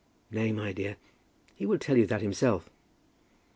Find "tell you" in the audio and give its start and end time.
1.77-2.07